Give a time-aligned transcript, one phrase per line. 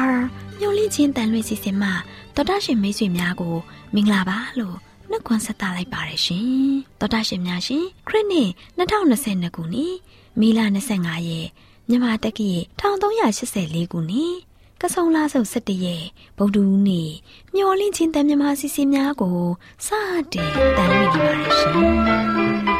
[0.00, 0.20] AWR
[0.60, 1.88] မျော်လင့်ခြင်းတန်လွင့်စီစဉ်မှ
[2.34, 3.56] တော်တာရှင်မိတ်ဆွေများကို
[3.94, 4.76] မင်္ဂလာပါလို့
[5.10, 6.48] နှုတ်ခွန်းဆက်သလိုက်ပါတယ်ရှင်
[7.00, 9.94] တော်တာရှင်များရှင်ခရစ်နှစ်2022ခုနှစ်
[10.40, 10.60] မေလ
[10.94, 11.48] 25ရက်
[11.88, 14.34] မြန်မာတက္ကီ1384ခုနှစ်
[14.80, 16.04] ကဆုံလာဆုပ်17ရက်
[16.38, 17.10] ဗုဒ္ဓဦးနေ့
[17.54, 19.38] မျော်လင့်ခြင်းတန်မြမစီစဉ်များကို
[19.86, 19.88] စ
[20.32, 21.66] တင်တန်လွင့်နေပါတယ်ရှ
[22.76, 22.79] င်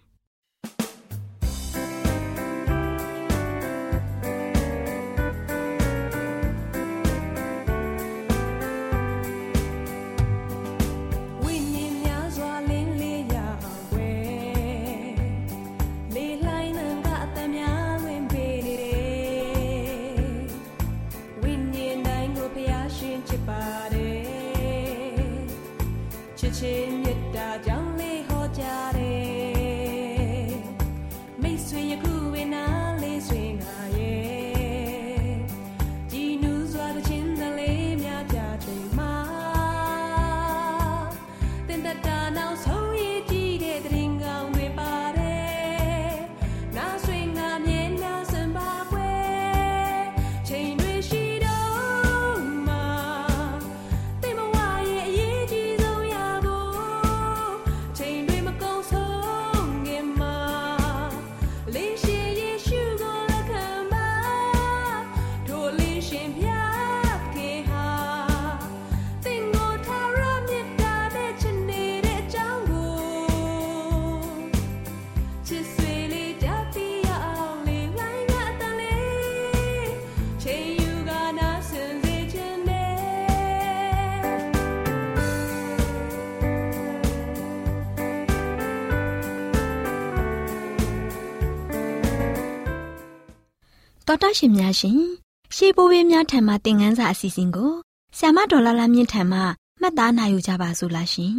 [94.07, 95.20] တော်တရှင်များရှင်
[95.63, 97.71] ရှေးဘိုးဘေးများထံမှသင်ခန်းစာအစီအစဉ်ကို
[98.17, 99.39] ဆ iam ဒေါ်လာလာမြင့်ထံမှ
[99.81, 101.33] မှတ်သားနိုင်ယူကြပါစို့လားရှင်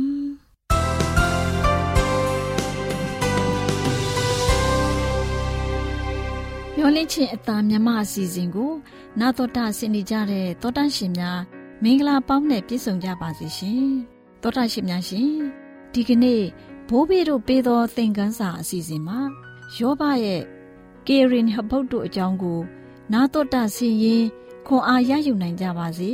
[6.76, 8.72] မျောလင့်ချင်းအသားမြမအစီအစဉ်ကို
[9.20, 11.40] နာတော်တာဆင်နေကြတဲ့တောတန့်ရှင်များ
[11.82, 13.84] မင်္ဂလာပေါင်းနဲ့ပြည့်စုံကြပါစေရှင်
[14.42, 15.30] တောတန့်ရှင်များရှင်
[15.92, 16.42] ဒီကနေ့
[16.88, 19.18] ဘိုးဘေးတို့ပေးသောသင်ခန်းစာအစီအစဉ်မှာ
[19.76, 20.42] ယောဘရဲ့
[21.06, 22.60] ကေရင်ဟဗုတ်တို့အကြောင်းကို
[23.12, 24.24] နာတော်တာဆင်ရင်
[24.66, 26.12] ခွန်အားရယူနိုင်ကြပါစေ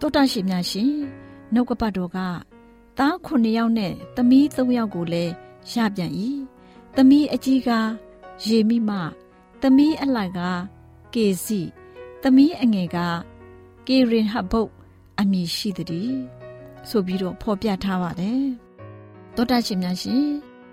[0.00, 0.92] တောတာရှင်များရှင်
[1.52, 2.18] နှုတ်ကပတ်တော်က
[2.98, 5.32] သားခုနှစ်ယောက်နဲ့သမီးသုံးယောက်ကိုလည်း
[5.72, 6.12] ရပြန်၏
[6.96, 7.70] သမီးအကြီးက
[8.44, 8.90] ရေမိမ
[9.62, 10.40] သမီးအလိုက်က
[11.14, 11.60] ကေစီ
[12.22, 12.98] သမီးအငယ်က
[13.86, 14.70] ကေရင်ဟဗုတ်
[15.18, 16.14] အမည်ရှိသည်
[16.88, 18.44] ဆိုပြီးတော့ဖော်ပြထားပါတယ်
[19.36, 20.24] တောတာရှင်များရှင်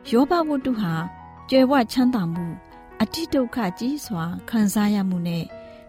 [0.10, 0.94] ယောဘဝတ္ထုဟာ
[1.50, 2.46] ကြွယ်ဝချမ်းသာမှု
[3.03, 5.45] အတိဒုက္ခကြီးစွာခံစားရမှုနဲ့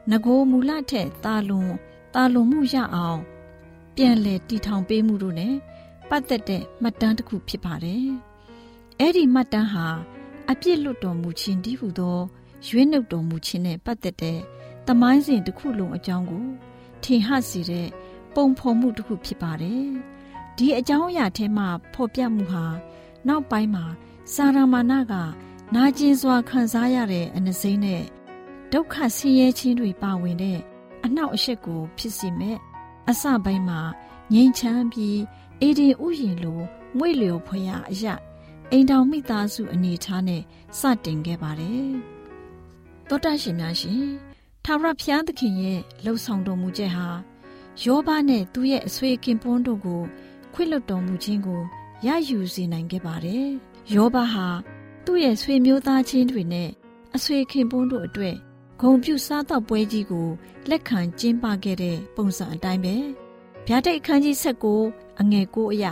[0.10, 1.72] ငโกမူလထက်တာလွန်
[2.14, 3.20] တာလွန်မှုရအောင်
[3.96, 5.48] ပြန်လဲတီထောင်ပေးမှုတို့ ਨੇ
[6.10, 8.08] ပတ်သက်တဲ့မှတ်တမ်းတစ်ခုဖြစ်ပါတယ်။
[9.00, 9.88] အဲ့ဒီမှတ်တမ်းဟာ
[10.50, 12.20] အပြစ်လွတ်တော်မူခြင်းတည်းဟူသော
[12.68, 14.40] ရွေးနှုတ်တော်မူခြင်းနဲ့ပတ်သက်တဲ့
[14.88, 16.46] တမိုင်းစဉ်တစ်ခုလုံးအကြောင်းကို
[17.04, 17.88] ထင်ဟစီတဲ့
[18.36, 19.86] ပုံဖော်မှုတစ်ခုဖြစ်ပါတယ်။
[20.58, 22.66] ဒီအကြောင်းအရာထဲမှာဖော်ပြမှုဟာ
[23.28, 23.86] နောက်ပိုင်းမှာ
[24.34, 25.14] စာရမဏက
[25.75, 28.03] နာကျင်စွာခံစားရတဲ့အနစိမ့်နဲ့
[28.73, 30.59] ဒုက္ခဆင်းရဲခြင်းတွေပါဝင်တဲ့
[31.05, 32.57] အနှောက်အယှက်ကို ဖြစ်စေမဲ့
[33.09, 33.81] အစပိုင်းမှာ
[34.33, 35.21] ငြိမ်ချမ်းပြီး
[35.61, 36.61] အေဒီဥယျင်လို
[36.99, 38.15] မွေ့လျော်ဖွယ်ရအရာ
[38.71, 40.43] အိမ်တော်မိသားစုအနေထားနဲ့
[40.79, 41.91] စတင်ခဲ့ပါတယ်။
[43.09, 44.07] သောတရှင်များရှင်
[44.65, 47.09] ထာဝရဘုရားသခင်ရဲ့လှုပ်ဆောင်တော်မူချက်ဟာ
[47.85, 50.03] ယောဘနဲ့သူ့ရဲ့အဆွေခင်ပွန်းတို့ကို
[50.55, 51.63] ခွင့်လွှတ်တော်မူခြင်းကို
[52.07, 53.47] ရယူစေနိုင်ခဲ့ပါတယ်။
[53.95, 54.49] ယောဘဟာ
[55.05, 56.71] သူ့ရဲ့ဆွေမျိုးသားချင်းတွေနဲ့
[57.17, 58.37] အဆွေခင်ပွန်းတို့အတွက်
[58.81, 60.29] ဂုံပြုစားတော့ပွဲကြီးကို
[60.71, 62.97] လက်ခံကျင်းပခဲ့တဲ့ပုံစံအတိုင်းပဲ
[63.67, 64.67] ဗျာဒိတ်အခန်းကြီး၁၉
[65.21, 65.85] အငယ်၉အရ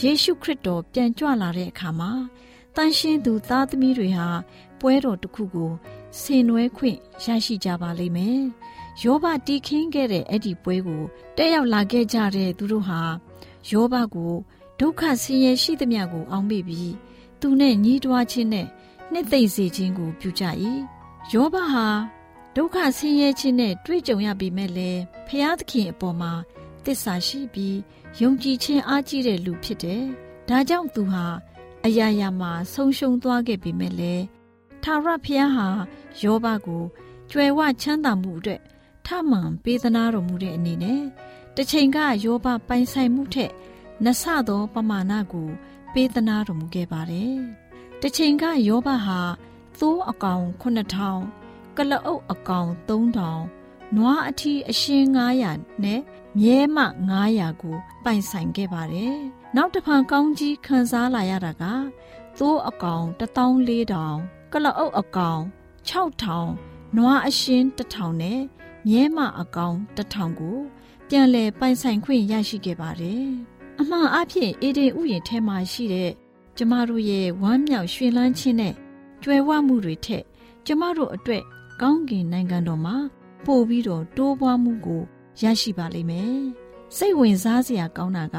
[0.00, 2.12] ယေရှုခရစ်တော်ပြန်ကြွလာတဲ့အခါမှာ
[2.76, 4.28] တန်ရှင်းသူသားသမီးတွေဟာ
[4.80, 5.72] ပွဲတော်တစ်ခုကို
[6.20, 8.40] ဆင်နွှဲခွင့်ရရှိကြပါလိမ့်မယ်။
[9.02, 11.02] ယောဘတီးခင်းခဲ့တဲ့အဲ့ဒီပွဲကို
[11.36, 13.00] တက်ရောက်လာခဲ့ကြတဲ့သူတို့ဟာ
[13.70, 14.32] ယောဘကို
[14.80, 16.94] ဒုက္ခဆင်းရဲရှိသမျှကိုအောင်းမိပြီး
[17.46, 18.68] သူနဲ့ညီးတွားခြင်းနဲ့
[19.12, 20.44] နှစ်သိမ့်စေခြင်းကိုပြုကြ၏။
[21.32, 21.86] ယောဘဟာ
[22.56, 26.32] ဒုက္ခဆင်းရဲခြင်းနဲ့တွေ့ကြုံရပေမဲ့လည်းဖျားသခင်အပေါ်မှာ
[26.84, 27.78] တစ္ဆာရှိပြီး
[28.20, 30.02] ယုံကြည်ခြင်းအားကြီးတဲ့လူဖြစ်တယ်။
[30.48, 31.24] ဒါကြောင့်သူဟာ
[31.84, 34.24] အရာရာမှာဆုံးရှုံးသွားခဲ့ပေမဲ့လည်း
[34.82, 35.68] ထာဝရဘုရားဟာ
[36.22, 36.82] ယောဘကို
[37.30, 38.60] ကြွယ်ဝချမ်းသာမှုအတွက်
[39.06, 41.02] ထမှန်ပေးသနာတော်မူတဲ့အနေနဲ့
[41.56, 43.52] တစ်ချိန်ကယောဘပိုင်ဆိုင်မှုထက်
[44.04, 45.50] နဆသောပမာဏကို
[45.94, 47.36] ပေးသနာတော်မူခဲ့ပါတယ်။
[48.00, 49.20] တစ်ချိန်ကယောဘဟာ
[49.78, 55.06] သိုးအကောင်9000ကလအုပ်အကောင်3000နွားအထီးအရှင်း
[55.44, 56.00] 900နဲ့
[56.40, 56.78] မြဲမ
[57.18, 59.16] 900ကိုပိုင်ဆိုင်ခဲ့ပါတယ်။
[59.56, 61.64] နောက်တစ်ဖန်ကောင်းကြီးခံစားလာရတာက
[62.38, 65.42] သိုးအကောင်14000ကလအုပ်အကောင်
[65.88, 68.40] 6000နွားအရှင်း1000နဲ့
[68.88, 70.58] မြဲမအကောင်1000ကို
[71.08, 73.26] ပြန်လည်ပိုင်ဆိုင်ခွင့်ရရှိခဲ့ပါတယ်။
[73.80, 76.10] အမှန်အဖြစ်အေဒင်ဥယျာဉ်ထဲမှာရှိတဲ့
[76.56, 78.74] ကျမတို့ရဲ့ဝမ်းမြောက်ရွှင်လန်းခြင်းနဲ့
[79.22, 80.24] ကြွယ်ဝမှုတွေထက်
[80.66, 81.42] ကျမတို့အတွက်
[81.80, 82.96] ကောင်းကင်နိုင်ငံတော်မှာ
[83.44, 85.02] ပို့ပြီးတော့တိုးပွားမှုကို
[85.42, 86.38] ရရှိပါလိမ့်မယ်။
[86.96, 88.36] စိတ်ဝင်စားစရာကောင်းတာက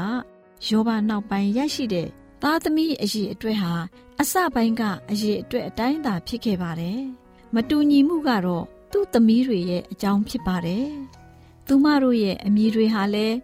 [0.68, 2.08] ယောဘနောက်ပိုင်းရရှိတဲ့
[2.42, 3.72] သားသမီးအရေးအတွက်ဟာ
[4.20, 7.00] အစပိုင်းကအရေးအတွက်အတိုင်းသာဖြစ်ခဲ့ပါတယ်။
[7.54, 10.88] မတူညီမှုကတော့သူ့သမီးတွေရဲ့အကြောင်းဖြစ်ပါတယ်။
[11.66, 13.36] သူမတို့ရဲ့အမည်တွေဟာလည်း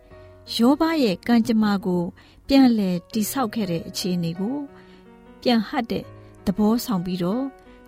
[0.55, 2.03] ယောဘရဲ့ကံကြမ္မာကို
[2.49, 4.57] ပြန်လည်တိဆောက်ခဲ့တဲ့အခြေအနေကို
[5.43, 6.05] ပြန်ဟတ်တဲ့
[6.47, 7.45] သဘောဆောင်ပြီးတော့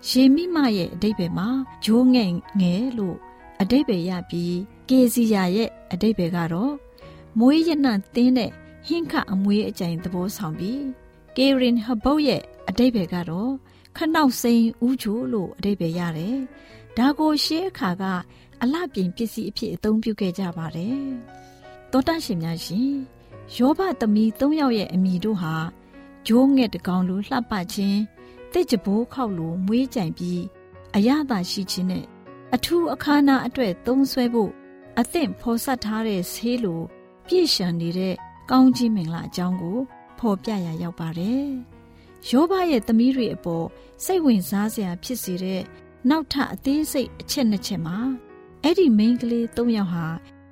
[0.09, 1.47] ယေမိမရဲ့အတိတ်ပဲမှာ
[1.85, 3.17] ဂျိုးငဲ့ငယ်လို့
[3.61, 4.55] အတိတ်ပဲရပြီး
[4.89, 6.73] ကေစီယာရဲ့အတိတ်ပဲကတော့
[7.39, 8.51] မွေးရနံတင်းတဲ့
[8.87, 10.83] ဟင်းခအမွေးအကြိမ်သဘောဆောင်ပြီး
[11.37, 13.51] ကေရင်ဟဘုတ်ရဲ့အတိတ်ပဲကတော့
[13.97, 16.37] ခနောက်စိန်ဦးချိုလို့အတိတ်ပဲရတယ်။
[16.97, 18.03] ဒါကိုရှေးအခါက
[18.61, 20.99] အလှပြင်ပစ္စည်းအဖြစ်အသုံးပြုခဲ့ကြပါတယ်။
[21.97, 22.93] သောတရှင်များရှင်
[23.55, 25.55] ယောဘသမီး၃ယောက်ရဲ့အမိတို့ဟာ
[26.27, 27.99] ဂျိုးငဲ့တကောင်လိုလှပခြင်း
[28.53, 30.41] တစ်ကြဘိုးခောက်လိုမွေးကြိုင်ပြီး
[30.95, 32.05] အရသာရှိခြင်းနဲ့
[32.55, 34.51] အထူးအခါနာအတွက်သုံးဆွဲဖို့
[34.99, 36.81] အသင့်ဖော်ဆက်ထားတဲ့ဆေးလို
[37.27, 38.13] ပြည့်ရှံနေတဲ့
[38.51, 39.77] ကောင်းကြီးမင်္ဂလာအကြောင်းကို
[40.19, 41.45] ဖော်ပြရရောက်ပါတယ်။
[42.29, 43.65] ယောဘရဲ့သမီးတွေအပေါ်
[44.03, 45.61] စိတ်ဝင်စားစရာဖြစ်စေတဲ့
[46.09, 47.97] နောက်ထပ်အသေးစိတ်အချက်နှစ်ချက်မှာ
[48.63, 50.07] အဲ့ဒီမိန်းကလေး၃ယောက်ဟာ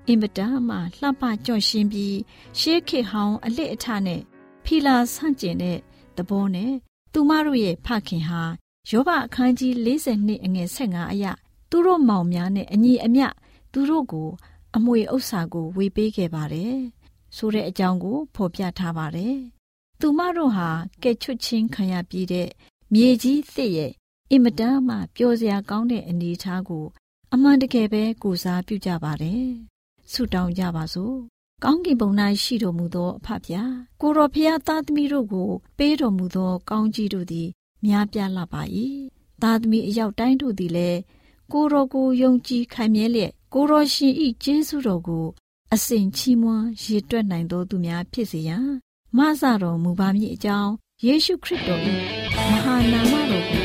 [0.08, 2.18] အင်မတန်မှလှပကြော့ရှင်းပြီး
[2.60, 4.22] ရှေးခေတ်ဟောင်းအလစ်အထနဲ့
[4.66, 5.78] ဖီလာဆန့်ကျင်တဲ့
[6.18, 6.74] သဘောနဲ့
[7.14, 8.42] သူမတို့ရဲ့ဖခင်ဟာ
[8.90, 11.26] ယောဘအခန်းကြီး42အငယ်15အရ
[11.70, 13.28] သူတို့မောင်များနဲ့အညီအမျှ
[13.74, 14.30] သူတို့ကို
[14.76, 16.78] အမွေဥစ္စာကိုဝေပေးခဲ့ပါတယ်
[17.36, 19.38] ဆိုတဲ့အကြောင်းကို ဖော်ပြထားပါတယ်
[20.00, 20.70] သူမတို့ဟာ
[21.04, 22.50] ကဲချွတ်ချင်းခံရပြီးတဲ့
[22.94, 23.92] မြေကြီးသစ်ရဲ့
[24.32, 26.86] အင်မတန်မှပျော်စရာကောင်းတဲ့အနေအထားကို
[27.34, 29.48] အမှန်တကယ်ပဲကိုစားပြုကြပါတယ်
[30.14, 31.16] ဆုတောင်းကြပါစို့
[31.64, 32.10] ကောင်းကင်ဘုံ၌
[32.44, 37.50] ရှိတော်မူသောအဖဖျားကိုတော်ဖျားသားသမီးတို့ကို ပေးတော်မူသော ကောင်းကြီးတို့သည်
[37.86, 38.62] များပြားလာပါ၏
[39.42, 41.00] သားသမီးအယောက်တိုင်းတို့သည်လည်း
[41.54, 45.26] ကိုတော်ကိုယုံကြည်ခိုင်မြဲလျက်ကိုတော်ရှင်ဤကျေးဇူးတော်ကို
[45.74, 48.68] အစဉ်ချီးမွမ်းရည်တွက်နိုင်သောသူများဖြစ်စေရန်
[49.18, 50.72] မဆတော်မူပါမည်အကြောင်း
[51.06, 51.82] ယေရှုခရစ်တော်၏
[52.52, 53.63] မဟာနာမတော်ကို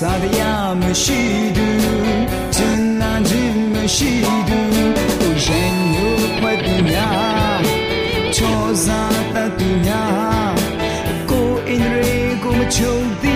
[0.00, 1.20] စ္စာတရားမရှိ
[1.56, 1.68] သူ
[2.56, 4.10] ကျန်နာခြင်းမရှိ
[4.48, 4.60] သူ
[5.20, 7.60] အိုရင်ညိုခွက်သူများ
[8.36, 10.54] ချောစားတတ်သူများ
[11.30, 13.29] ကိုအင်ရေကိုမချုပ်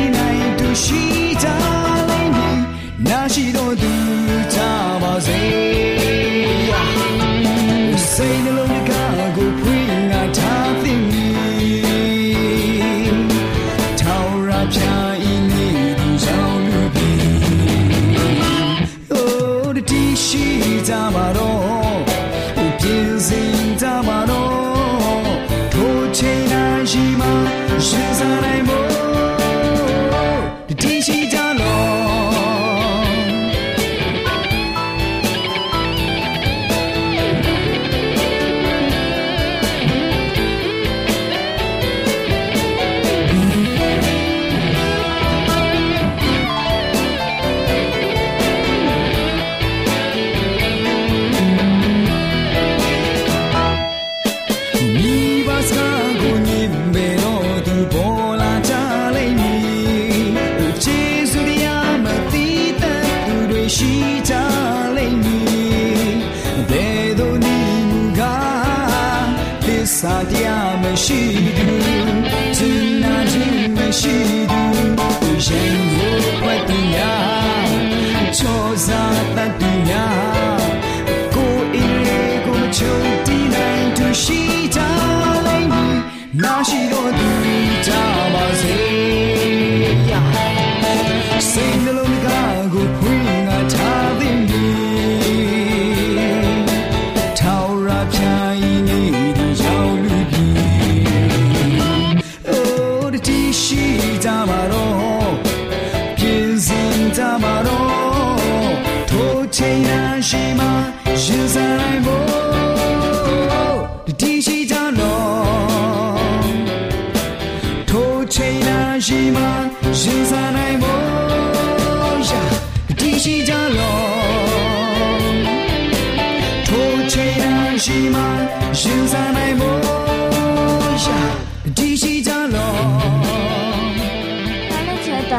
[92.69, 93.14] 古朴。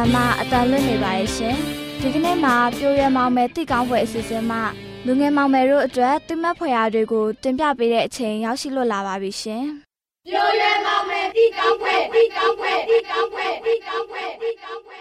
[0.06, 1.58] မ်းမအတန်လွတ်နေပါရဲ့ရှင်။
[2.02, 4.62] ဒီကနေ့မှာပြိုရဲမောင်မယ်တိကောင်းပွဲအစီအစဉ်မှာ
[5.06, 9.64] လူငယ်မောင်မယ်တို့အတွက်တိမတ်ဖွယ်ရာတွေကိုတင်ပြပေးတဲ့အချိန်ရောက်ရှိလို့လာပါပြီရှင်။
[10.28, 15.00] ပြိုရဲမောင်မယ်တီကောင်းပွဲတီကောင်းပွဲတီကောင်းပွဲတီကောင်းပွဲတီကောင်းပွဲ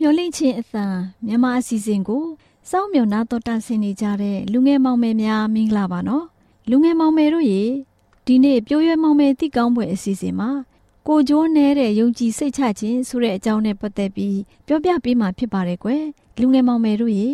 [0.00, 0.86] မျော်လင့်ခြင်းအသံ
[1.26, 2.24] မြန်မာအစီအစဉ်ကို
[2.70, 6.24] စောင့်မျှော်နာတော်တာဆင်နေကြတဲ့လူငယ်မောင်မယ်များမင်္ဂလာပါနော်
[6.70, 7.62] လူငယ်မောင်မယ်တို့ရေ
[8.30, 10.50] ဒီနေ့ပြိုးရွယ်မောင်မယ်တိကောင်းပွဲအစီအစဉ်မှာ
[11.06, 16.04] ကိုကျိုးနေတဲ့ယုံကြည်စိတ်ချခြင်းဆိုတဲ့အကြောင်းနဲ့ပတ်သက်ပြီးပြောပြပေးမှာဖြစ်ပါတယ်ကွယ်
[16.40, 17.30] လူငယ်မောင်မယ်တို့ရေ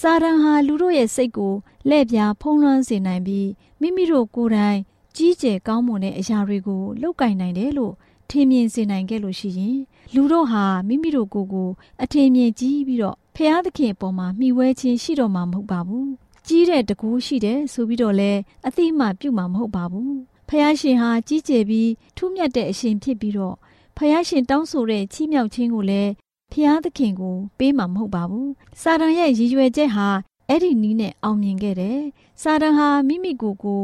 [0.00, 1.54] စာရန်ဟာလူတို့ရဲ့စိတ်ကို
[1.90, 3.48] လက်ပြဖုံးလွှမ်းစေနိုင်ပြီး
[3.80, 4.78] မိမိတို့ကိုယ်တိုင်
[5.16, 7.94] ကြီးကျယ်ကောင်းမွန်တဲ့အရာတွေကိုလောက်ကင်နိုင်တယ်လို့
[8.30, 9.78] ထင်မြင်စေနိုင်ခဲ့လို့ရှိရင်
[10.14, 11.68] လူတို့ဟာမိမိတို့ကိုယ်ကို
[12.02, 16.08] အထင်မြင်ကြီးပြီးတော့ဖျားသခင်အပေါ်မှာမှီဝဲခြင်းရှိတော့မှာမဟုတ်ပါဘူး
[16.50, 18.32] ကြီးတဲ့တကူရှိတယ်ဆိုပြီးတော့လဲ
[18.66, 20.16] အတိအမှပြုမှာမဟုတ်ပါဘူး
[20.48, 23.56] ဖျားရှင်ဟာကြီးကျယ်ပြီးထူးမြတ်တဲ့အရှင်ဖြစ်ပြီးတော့
[23.96, 26.10] ဖျားရှင်တောင်းဆိုတဲ့ချီးမြှောက်ခြင်းကိုလည်း
[26.52, 28.50] ဖျားသခင်ကိုပေးမှာမဟုတ်ပါဘူး
[28.82, 30.08] စာတန်ရဲ့ရည်ရွယ်ချက်ဟာ
[30.48, 32.00] အဲ့ဒီနီးနဲ့အောင်မြင်ခဲ့တယ်
[32.42, 33.82] စာတန်ဟာမိမိကိုယ်ကို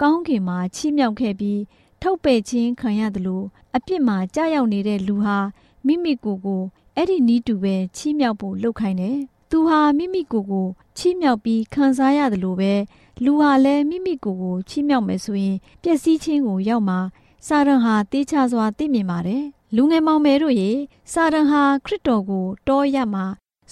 [0.00, 1.60] ကောင်းကင်မှာချီးမြှောက်ခဲ့ပြီး
[2.02, 3.44] ထုတ်ပယ်ခြင်းခံရတယ်လို့
[3.76, 5.38] အပြစ်မှာကြာရောက်နေတဲ့လူဟာ
[5.86, 6.62] မိမိကိုယ်ကို
[6.96, 9.18] အဲ့ဒီနီးတူပဲချီးမြှောက်ဖို့လှုပ်ခိုင်းတယ်။
[9.50, 12.72] သူဟာမိမိကိုယ်ကိုချီးမြှောက်ပြီးခံစားရတယ်လို့ပဲ
[13.24, 16.98] လူဟာလည်းမိမိကိုယ်ကိုချီးမြှောက်မယ်ဆိုရင်ပျက်စီးခြင်းကိုရောက်မှာ
[17.46, 19.44] စာရန်ဟာတေးချစွာသိမြင်ပါတယ်။
[19.76, 20.70] လူငယ်မောင်မယ်တို့ရေ
[21.12, 23.24] စာရန်ဟာခရစ်တော်ကိုတောရမှာ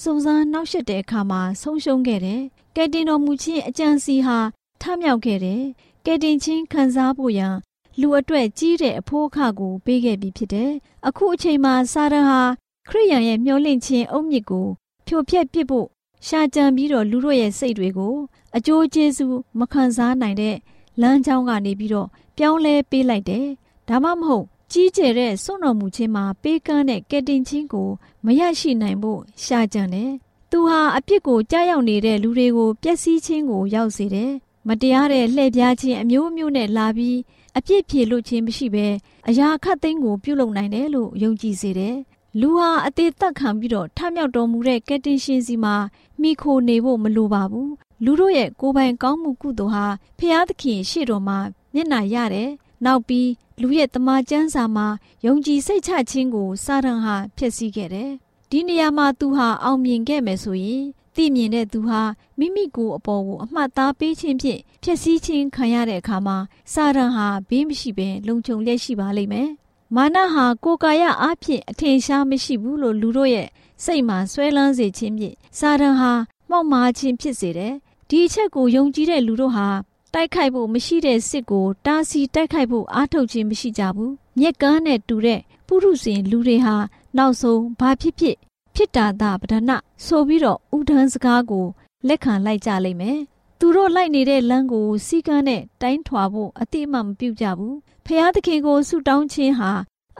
[0.02, 2.42] စုံစမ်းနှောက်ယှက်တဲ့အခါမှာဆုံးရှုံးခဲ့တယ်။
[2.76, 4.38] ကယ်တင်တော်မူခြင်းအကြံစီဟာ
[4.80, 5.62] ထမြောက်ခဲ့တယ်။
[6.06, 7.54] ကယ်တင်ခြင်းခံစားဖို့ရန်
[8.00, 10.70] လူအတွက်ကြီးတဲ့အဖိုးအခကိုပေးခဲ့ပြီးဖြစ်တယ်။
[11.08, 12.40] အခုအချိန်မှာစာရန်ဟာ
[12.88, 14.68] ခရိယန်ရဲ့မျောလင့်ခြင်းအုတ်မြစ်ကို
[15.06, 15.86] ဖြိုဖျက်ပစ်ဖို့
[16.26, 18.14] ရှာကြံပြီးတော့လူတို့ရဲ့စိတ်တွေကို
[18.56, 20.56] အကျိုးကျေးဇူးမခံစားနိုင်တဲ့
[21.00, 23.46] လမ်းကြောင်းကနေပြီးတော့ပြောင်းလဲပေးလိုက်တယ်။
[23.88, 27.88] ဒါမှမဟုတ်ကြီးကျယ်တဲ့စွန့်တော်မူခြင်းမှာပေးကမ်းတဲ့ကယ်တင်ခြင်းကို
[28.24, 30.10] မရရှိနိုင်ဖို့ရှာကြံတယ်။
[30.50, 34.32] သူဟာအပြစ်ကိုကြားရောက်နေတဲ့လူတွေကိုပျက်စီးခြင်းကိုရောက်စေတယ်။
[34.68, 37.18] မတရားတဲ့လှည့်ပြားခြင်းအမျိုးမျိုးနဲ့လာပြီး
[37.56, 38.86] အပြစ်ဖြေလို့ခြင်းမရှိဘဲ
[39.28, 41.96] အရာခတ်သိမ်းကိုပြုလုပ်နိုင်တယ်လို့ယုံကြည်စေတယ်။
[42.40, 45.74] လူဟာအသေးသက်ခံပြီးတော့ထမြောက်တော်မူတဲ့ကယ်တင်ရှင်စီမှာ
[46.20, 47.70] မိခိုနေဖို့မလိုပါဘူး။
[48.04, 49.86] လူတို့ရဲ့ကိုယ်ပိုင်ကောင်းမှုကုသိုလ်ဟာ
[50.18, 51.38] ဖျားသခင်ရှေ့တော်မှာ
[51.74, 52.50] မျက်နှာရတယ်။
[52.84, 54.86] နောက်ပြီးလူရဲ့တမန်ကျမ်းစာမှာ
[55.26, 58.10] ယုံကြည်စိတ်ချခြင်းကိုစာရန်ဟာဖျက်ဆီးခဲ့တယ်။
[58.50, 62.02] ဒီနေရာမှာသူဟာအောင်မြင်ခဲ့မယ်ဆိုရင်သိမြင်တဲ့သူဟာ
[62.38, 66.36] မိမိကိုယ်အပေါ်ကိုအမှတ်သားပေးခြင်းဖြင့်ဖျက်ဆီးခြင်းခံရတဲ့အခါမှာ
[66.72, 69.50] စာရန်ဟာဘေးမရှိဘဲလုံခြုံလျက်ရှိပါလိမ့်မယ်။
[69.96, 73.48] မာနဟာကိုယ်ကာယအားဖြင့်အထင်ရှားမရှိဘူးလို့လူတို့ရဲ့
[73.84, 76.12] စိတ်မှာဆွဲလန်းစေခြင်းဖြင့်စာရန်ဟာ
[76.50, 77.74] မှောက်မားခြင်းဖြစ်စေတယ်။
[78.08, 79.68] ဒီအချက်ကိုယုံကြည်တဲ့လူတို့ဟာ
[80.14, 86.76] တိုက်ခိုက်ဖို့မရှိတဲ့စစ်ကိုတားဆီးတိုက်ခိုက်ဖို့အားထုတ်ခြင်းမရှိကြဘူး။မြက်ကန်းနဲ့တူတဲ့ပုရုษင်လူတွေဟာ
[87.16, 88.36] နောက်ဆုံးဘာဖြစ်ဖြစ်
[88.74, 91.66] ဖြစ်တာသာပဒနာဆိုပြီးတော့ဥဒန်းစကားကို
[92.08, 93.18] လက်ခံလိုက်ကြလိမ့်မယ်။
[93.58, 99.70] သူတို့လိုက်နေတဲ့လမ်းကိုစီကန်းနဲ့တိုင်းထွာဖို့အတိအမှမပြုကြဘူး။ ဖျားသခင်ကိုဆုတောင်းခြင်းဟာ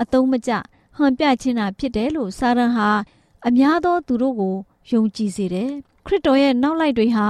[0.00, 0.53] အတုံးမကျ
[0.97, 2.88] ဟန်ပြခြင်းသာဖြစ်တယ်လို့စာရန်ဟာ
[3.47, 4.57] အများသောသူတို့ကို
[4.91, 5.71] ယုံကြည်စေတယ်။
[6.07, 7.29] ခရစ်တော်ရဲ့နောက်လိုက်တွေဟာ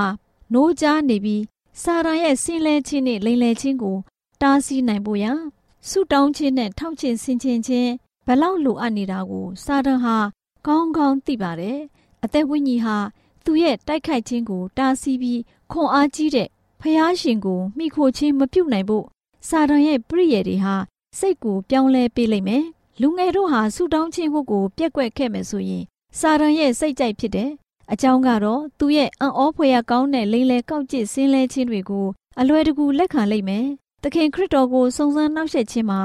[0.52, 1.42] နိုးကြားနေပြီး
[1.82, 3.96] စာရန်ရဲ့ဆင်းလဲခြင်းနဲ့လိန်လဲခြင်းကို
[4.42, 5.38] တားဆီးနိုင်ဖို့ရန်
[5.88, 7.90] ဆုတောင်းခြင်းနဲ့ထောက်ခြင်းဆင်ခြင်ခြင်း
[8.26, 10.16] ဘလောက်လိုအပ်နေတာကိုစာရန်ဟာ
[10.66, 11.78] ကောင်းကောင်းသိပါတယ်။
[12.24, 12.96] အသက်ဝိညာဉ်ဟာ
[13.44, 16.48] သူ့ရဲ့တိုက်ခိုက်ခြင်းကိုတားဆီးပြီးခွန်အားကြီးတဲ့
[16.80, 19.06] ဖျားရှင်ကိုမိခိုခြင်းမပြုတ်နိုင်ဖို့
[19.48, 20.74] စာတန်ရဲ့ပြည့်ရည်တွေဟာ
[21.18, 22.64] စိတ်ကိုပြောင်းလဲပေးလိုက်မယ်။
[23.00, 25.84] လူငယ်တို့ဟာဆူတောင်းခြင်းကိုပြက်ကွက်ခဲ့မယ်ဆိုရင်
[26.18, 27.50] စာတန်ရဲ့စိတ်ကြိုက်ဖြစ်တယ်။
[27.92, 32.06] အကြောင်းကတော့သူရဲ့အံ့ဩဖွယ်ရကောင်းတဲ့လိန်လေကောက်ကျစ်ဆင်းလဲခြင်းတွေကို
[32.40, 33.66] အလွယ်တကူလက်ခံလိုက်မယ်။
[34.02, 36.00] သခင်ခရစ်တော်ကိုစုံစမ်းနှောက်ယှက်ခြင်းမှာ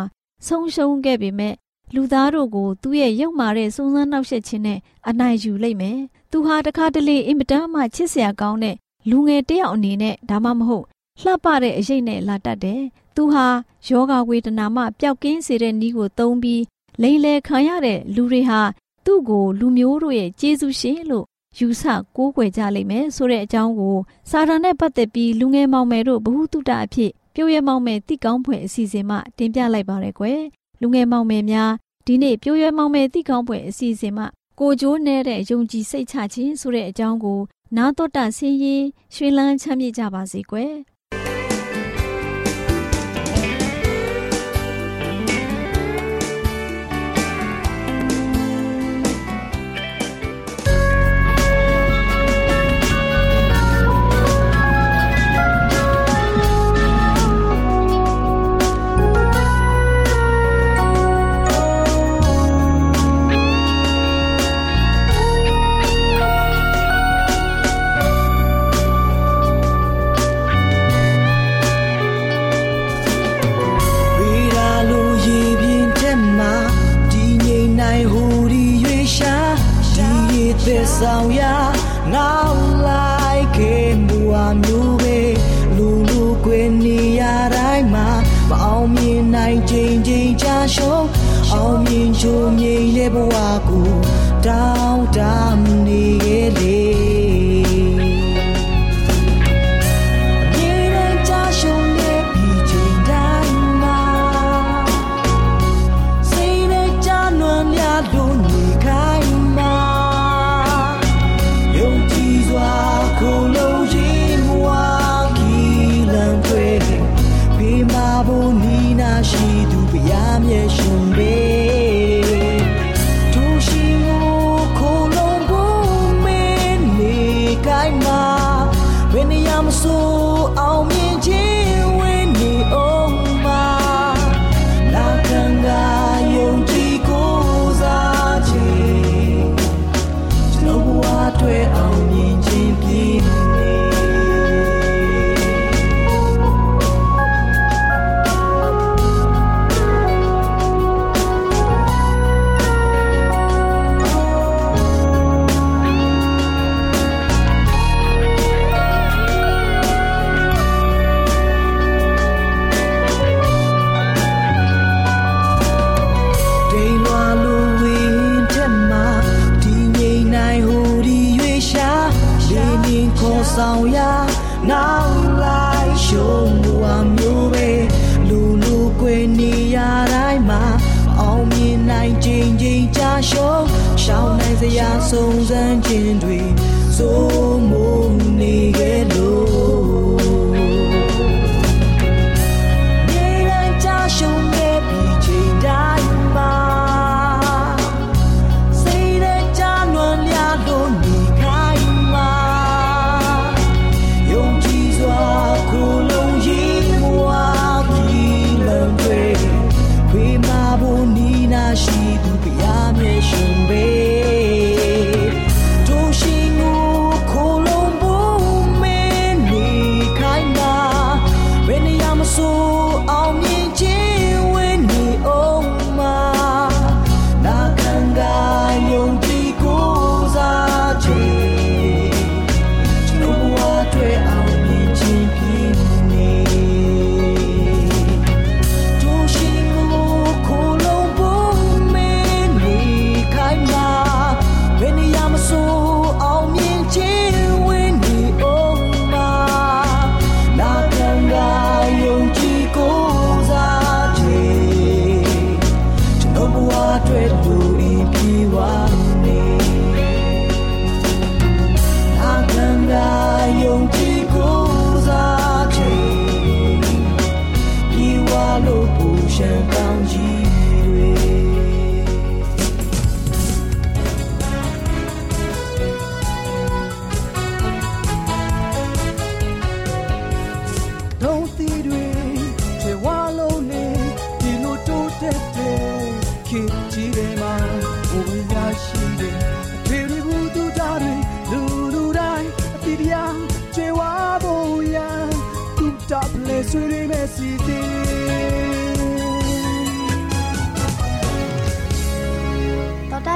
[0.48, 1.56] ဆုံးရှုံးခဲ့ပေမဲ့
[1.96, 4.80] လူသားတို့ကိုသူ့ရဲ့ရုပ်မာတဲ့စုံစမ်းနှောက်ယှက်ခြင်းနဲ့
[5.10, 5.98] အနိုင်ယူလိုက်မယ်။
[6.32, 8.76] သူဟာတခါတလေအင်မတန်မှချစ်စရာကောင်းတဲ့
[9.10, 10.86] လူငယ်တယောက်အနေနဲ့ဒါမှမဟုတ်
[11.22, 12.82] လှပတဲ့အရေးနဲ့လာတတ်တယ်။
[13.16, 13.48] သူဟာ
[13.88, 16.64] ယောဂဝေဒနာမှပျောက်ကင်းစေတဲ့နည်းကိုသုံးပြီး
[17.02, 18.62] လိန်လေခံရတဲ့လူတွေဟာ
[19.06, 21.26] သူ့ကိုလူမျိုးတို့ရဲ့ကျေးဇူးရှင်လို့
[21.58, 21.84] ယူဆ
[22.16, 23.98] ကိုးကွယ်ကြလိမ့်မယ်ဆိုတဲ့အကြောင်းကို
[24.30, 30.42] စာရန်နဲ့ပတ်သက်ပြီးလူငယ်မောင်မယ်တို့ဘ ഹു တုတအဖြစ်ပြိုးရဲမောင်မယ်တိကောင်းဖွယ်အစီအစဉ်မှတင်ပြလိုက်ပါရယ်ကွယ်
[30.82, 31.72] လူငယ်မောင်မယ်များ
[32.06, 34.28] ဒဒီနေ့ပြိုးရွယ်မောင်မယ်တိကောင်းပွဲအစီအစဉ်မှာ
[34.60, 37.40] ကိုကျိုးနေတဲ့ယုံကြည်စိတ်ချခြင်းဆိုတဲ့အကြောင်းကို
[37.78, 38.84] နာတော်တာဆင်းရင်
[39.16, 40.74] ရွှေလန်းချမ်းမြေ့ကြပါစေကွယ်။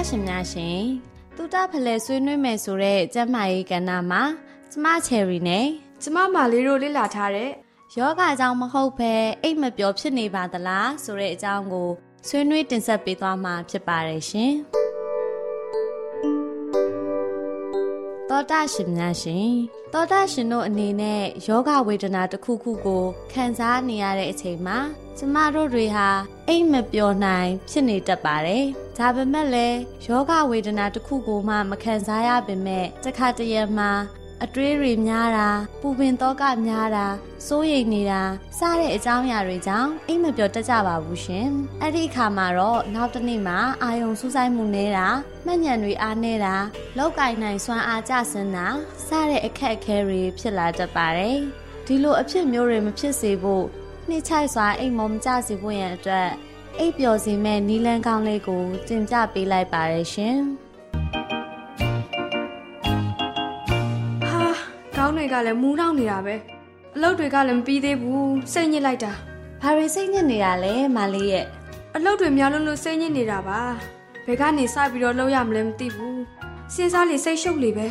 [0.09, 0.81] ရှင်များရှင်
[1.35, 4.23] တူတာဖလဲဆွေးနွေးမယ်ဆိုတဲ့ကျမကြီးကဏ္ဍမှာ
[4.71, 5.65] ကျမချယ်ရီနဲ့
[6.01, 7.51] ကျမမာလေးတို့လေ့လာထားတဲ့
[7.97, 9.13] ယောဂအကြောင်းမဟုတ်ဘဲ
[9.43, 11.89] အိတ်မပျော်ဖြစ်နေပါသလားဆိုတဲ့အကြောင်းကို
[12.27, 14.53] ဆွေးနွေးတင်ဆက်ပေးသွားမှာဖြစ်ပါတယ်ရှင်။
[18.43, 19.51] တော်တာရှင်များရှင်
[19.93, 23.03] တော်တာရှင်တို့အနေနဲ့ယောဂဝေဒနာတစ်ခုခုကို
[23.33, 24.77] ခံစားနေရတဲ့အချိန်မှာ
[25.17, 26.09] ကျမတို့တွေဟာ
[26.47, 28.65] အိမ်မပျော်နိုင် ဖြစ်နေတတ်ပါတယ်။
[28.97, 33.91] ဒါပေမဲ့လည်းယောဂဝေဒနာတစ်ခုကိုမှမခံစားရပေမဲ့တခါတရံမှာ
[34.43, 35.49] အတွေးတွေများတာ
[35.81, 37.07] ပူပင်တော့ကများတာ
[37.47, 38.21] စိုးရိမ်နေတာ
[38.57, 41.47] စတဲ့အကြောင်းအရာတွေကြောင့်အိမ်မပြောတတ်ကြပါဘူးရှင်
[41.81, 45.07] အဲ့ဒီအခါမှာတော့နောက်တစ်နေ့မှာအာယုံစူးစိုက်မှုနေတာ
[45.45, 46.55] မှတ်ဉဏ်တွေအားနေတာ
[46.97, 48.67] လောက်ကင်နိုင်စွမ်းအားကျဆင်းတာ
[49.07, 51.37] စတဲ့အခက်အခဲတွေဖြစ်လာတတ်ပါတယ်
[51.85, 53.65] ဒီလိုအဖြစ်မျိုးတွေမဖြစ်စေဖို့
[54.09, 56.29] နှိမ့်ချိုက်စွာအိမ်မောမကျစေဖို့ရန်အတွက်
[56.79, 60.39] အိပ်ပျော်စေမဲ့နီလန်းကောင်းလေးကိုတင်ပြပေးလိုက်ပါရရှင်။
[65.05, 66.35] ခေါင်းတွေကလည်းမူးနှောက်နေတာပဲ
[66.95, 69.11] အလုပ်တွေကလည်းမပြီးသေးဘူးစိတ်ညစ်လိုက်တာ
[69.61, 71.45] ဘာတွေစိတ်ညစ်နေတာလဲမလေးရဲ့
[71.95, 73.61] အလုပ်တွေများလို့လို့စိတ်ညစ်နေတာပါ
[74.25, 76.21] ဘယ်ကနေစပြီးတော့လုပ်ရမလဲမသိဘူး
[76.73, 77.87] စဉ်းစားလေစိတ်ရှုပ်လေပဲ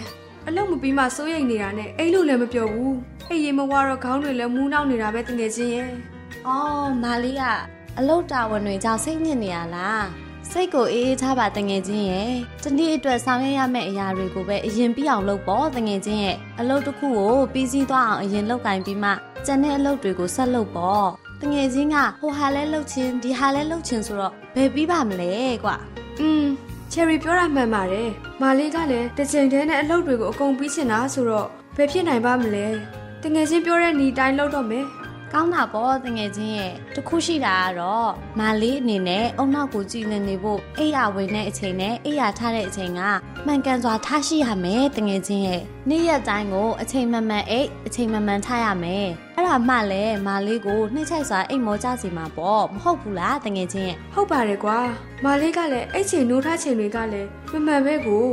[0.49, 2.97] အလုပ်မပြီးမှစိုးရိမ်နေတာနဲ့အိတ်လို့လည်းမပြောဘူး
[3.29, 5.91] အိတ်ရင်မဝါတော့ခေါင်းတွေလည်းမူးနှောက်နေတာပဲတကယ်ချင်းရဲ့
[6.47, 7.43] အော်မလေးက
[7.99, 10.05] အလုပ်တာဝန်တွေကြောင့်စိတ်ညစ်နေရလား
[10.53, 12.33] စိတ်ကိုအေးအေးထားပါတငယ်ချင်းရဲ့
[12.65, 19.11] တနေ့အတွက်ဆောင်ရွက်ရမယ့်အရာတွေကိုပဲအရင်ပြီးအောင်လုပ်ပေါ့တငယ်ချင်းရဲ့အလုပ်တစ်ခုကိုပြီးစီးသွားအောင်အရင်လုပ်ကင်ပြီးမှ
[19.47, 21.09] ကျန်တဲ့အလုပ်တွေကိုဆက်လုပ်ပေါ့
[21.41, 25.33] တငယ်ချင်းကဟိုဟာလဲလုပ်ချင်းဒီဟာလဲလုပ်ချင်းဆိုတော့ဘယ်ပြီးပါမလဲ
[25.65, 25.77] ကွာ
[26.21, 26.45] อืม
[26.93, 28.11] ချယ်ရီပြောတာမှန်ပါတယ်
[28.43, 32.67] မာလေးကလည်းတစ်ချိန်တည်းနဲ့အလုပ်တွေကိုအကုန်ပြီးချင်တာဆိုတော့ဘယ်ဖြစ်နိုင်ပါမလဲ
[33.23, 34.85] တကယ်ချင်းပြောတဲ့ညီတိုင်းလုပ်တော့မယ်
[35.33, 43.01] ကောင်းတာပေါ့တငယ်ချင်းရဲ့တခုရှိတာကတော့မာလေးအနေနဲ့အုံနောက်ကိုကြည်လင်နေဖို့အိယာဝင်တဲ့အချိန်နဲ့အိယာထားတဲ့အချိန်က
[43.47, 49.07] မှန်ကန်စွာထားရှိရမယ်တငယ်ချင်းရဲ့နေ့ရက်တိုင်းကိုအချိန်မှန်မှန်အိတ်အချိန်မှန်မှန်ထားရမယ်
[49.43, 54.79] အဲ့ဒါမှလည်းမာလေးကိုနှိမ့်ချိုက်စွာအိတ်မောကြစီမှာပေါ့မဟုတ်ဘူးလားတငယ်ချင်းရဲ့ဟုတ်ပါတယ်ကွာ
[55.25, 58.27] မာလေးကလည်းအဲ့ချိန်နိုးထားချိန်တွေကလည်းမမှန်ပဲကို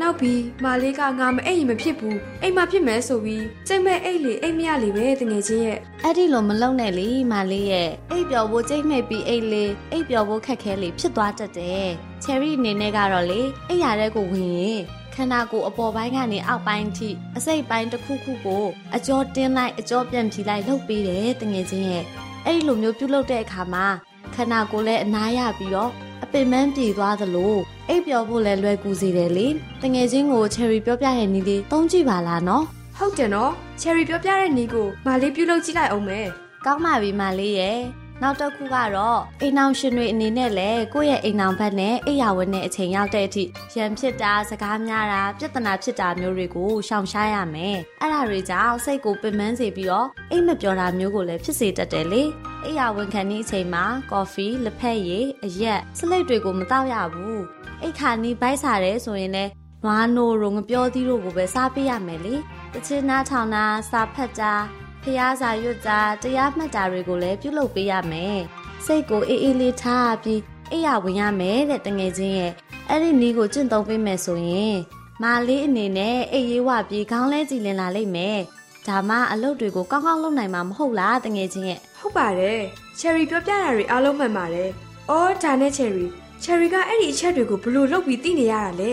[0.00, 11.88] နောက်ပြီးမာလေးကငါမအိပ်ရင်မဖြစ်ဘူးအိမ်မဖြစ်မယ်ဆိုပြီးစိတ်မဲ့အိတ်လေအိတ်မရလေပဲတကယ်ချင်းရဲ့အဲ့ဒီလိုမလုံနဲ့လေမာလေးရဲ့အိတ်ပျော်ဖို့ကြိတ်မိတ်ပြီးအိတ်လေးအိတ်ပျော်ဖို့ခက်ခဲလေဖြစ်သွားတတ်တယ်
[12.24, 14.80] ချယ်ရီအနေနဲ့ကတော့လေအိတ်ရတဲ့ကိုဝင်ရင်
[15.16, 18.64] ခန္ဓာကိုယ်အပေါ်ပိုင်းကနေအောက်ပိုင်းထိအစိတ်ပိုင်းတစ်ခုခုကို
[18.96, 22.04] အကျော်တင်းလိုက်အကျော်ပြန်ဖြီလိုက်လှုပ်ပေးတယ်တငယ်ချင်းရဲ့
[22.44, 23.86] အဲ့ဒီလိုမျိုးပြုလုပ်တဲ့အခါမှာ
[24.34, 25.90] ခန္ဓာကိုယ်လည်းအနားရပြီးတော့
[26.24, 27.54] အပင်ပန်းပြေသွားသလို
[27.88, 29.46] အိပ်ပျော်ဖို့လည်းလွယ်ကူစေတယ်လေ
[29.82, 32.64] တငယ်ချင်းကိုချယ်ရီပြောပြတဲ့နည်းလေးသုံးကြည့်ပါလားနော်
[32.98, 36.26] ဟုတ်တယ်နော်ချယ်ရီပြောပြတဲ့ညီကိုမာလေးပြုလုပ်ကြည့်လိုက်အောင်မယ်
[36.64, 37.78] ကောင်းပါပြီမလေးရဲ့
[38.22, 43.44] နောက်တစ်ခုကတော့အိမ်အောင်ရှင်တွေအနေနဲ့လည်းကိုယ့်ရဲ့အိမ်အောင်ဘက်နဲ့အိယာဝတ်နဲ့အချိန်ရောက်တဲ့အထိ
[43.76, 52.22] ရံဖြစ်တာစကားများတာပြဿနာဖြစ်တာမျိုးတွေကိုရှောင်ရှားရမယ်အဲ့ဒါတွေကြောင့်စိတ်ကိုပင်ပန်းစေပြီးတော့အိမ်မပြောတာမျိုးကိုလည်းဖြစ်စေတတ်တယ်လေ
[52.64, 57.40] အိယာဝန်ခံနေအချိန်မှာကော်ဖီလက်ဖက်ရည်အရက်စလိတ်တွေကိုမတောက်ရဘူး
[57.82, 59.50] အိတ်ခါနီးဘိုက်စားတယ်ဆိုရင်လည်း
[59.84, 62.34] နွားနိုးတို့ငပြောသီးတို့ကိုပဲစားပေးရမယ်လေ
[62.72, 64.54] တချင်နာထောင်တာစာဖတ်တာ
[65.06, 68.38] ဖျားစာရွတ်တာတရားမှတ်တာတွေကိုလည်းပြုလုပ်ပေးရမယ်
[68.84, 70.40] စိတ်ကိုအေးအေးလေးထားပြီး
[70.72, 72.52] အိယာဝင်ရမယ်တဲ့တငယ်ချင်းရဲ့
[72.88, 74.76] အဲ့ဒီနီးကိုကျင့်သုံးပေးမယ်ဆိုရင်
[75.22, 78.38] မာလေးအနေနဲ့အိတ်ရေးဝပြီးခေါင်းလဲကြည်လင်လာလိမ့်မယ်
[78.86, 82.60] ဒါမှအလုပ်တွေကိုကောင်းကောင်းလုပ်နိုင်မှာမဟုတ်လားတငယ်ချင်းရဲ့ဟုတ်ပါတယ်
[82.98, 84.70] ချယ်ရီပြောပြတာတွေအားလုံးမှန်ပါတယ်
[85.10, 86.06] အော်ဒါနဲ့ချယ်ရီ
[86.42, 88.92] ချယ်ရီကအဲ့ဒီအချက်တွေကိုဘယ်လို့လုပ်ပြီးသိနေရတာလဲ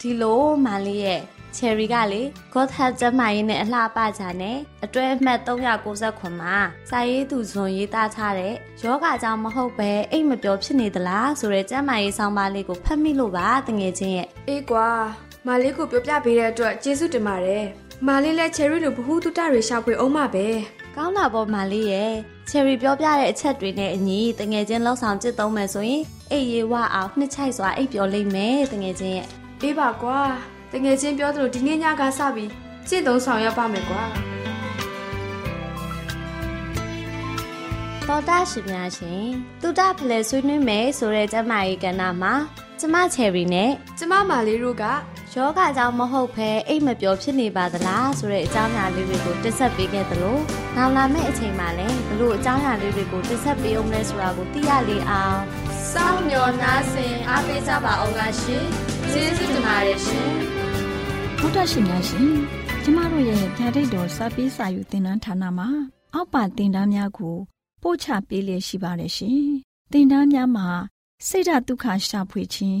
[0.00, 1.20] ဒီလိုမာလေးရဲ့
[1.56, 2.22] ချယ်ရီကလေ
[2.54, 6.56] God Hat ကျမရေးနဲ့အလှပကြနဲ့အတွဲအမှတ်399မှာ
[6.90, 14.88] စာရေးသူဇွန်ရေးသားထားတဲ့ယောဂကြောင့်မဟုတ်ပဲအိတ်မပြောဖြစ်နေသလားဆိုတဲ့ကျမရေးဆောင်းပါးလေးကိုဖတ်မိလို့ပါတငယ်ချင်းရဲ့အေးကွာ
[15.46, 17.64] မာလေးကိုပြောပြပေးတဲ့အတွက်ကျေးဇူးတင်ပါတယ်
[18.08, 20.46] မာလေးလည်းချယ်ရီလိုဘ ഹു တုတတွေရှာဖွေအောင်ပါပဲ
[20.96, 22.12] ကောင်းတာပေါ့မာလေးရဲ့
[22.50, 29.28] ချယ်ရီပြောပြတဲ့အချက်တွေနဲ့အညီတငယ်ချင်းလောက်ဆောင်ကြည့်သုံးမယ်ဆိုရင်အိတ်ရေးဝအောင်နှစ်ချိုက်စွာအိတ်ပြောလိမ့်မယ်တငယ်ချင်းရဲ့
[29.62, 30.20] အေးပါကွာ
[30.72, 32.50] တကယ်ချင်းပြောသလိုဒီနေ့ညကစပြီး
[32.88, 34.04] ကျင့်သုံးဆောင်ရပါမယ်ကွာ
[38.08, 39.26] တော်တာရှင်များရှင်
[39.62, 42.34] တူတာဖလဲဆွေးနွေးမယ်ဆိုတဲ့ကျမကြီးကဏ္ဍမှာ
[42.80, 44.84] ကျမချယ်ရီနဲ့ကျမမာလေးတို့က
[45.34, 50.38] ယောဂကြောင့်မဟုတ်ဘဲအိတ်မပျော်ဖြစ်နေပါသလားဆိုတဲ့အကြောင်းအရာလေးတွေကိုတင်ဆက်ပေးခဲ့သလို
[50.76, 55.38] နောက်လာမယ့်အချိန်မှာလည်းဘလို့အကြောင်းအရာလေးတွေကိုတင်ဆက်ပေးအောင်လဲဆိုတာကိုသိရလေအောင်
[55.90, 58.64] စောင့်မျှော်နှားဆင်အားပေးကြပါအောင်လားရှင်
[59.10, 60.30] ကျေးဇူးတင်ပါတယ်ရှင်
[61.38, 62.30] ဘုဒ္ဓရှင်များရှင်
[62.82, 65.68] ကျမတို့ရဲ့ဗျာဒိတ်တော်စပေးစာယူတင်နန်းဌာနမှာ
[66.14, 67.36] အောက်ပါတင်ဒားများကို
[67.82, 69.42] ပို့ချပေးလျက်ရှိပါတယ်ရှင်
[69.92, 70.68] တင်ဒားများမှာ
[71.28, 72.80] စိတ်ဓာတ်ဒုက္ခရှာဖွေခြင်း